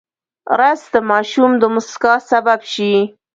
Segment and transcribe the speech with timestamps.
[0.59, 2.93] رس د ماشوم د موسکا سبب شي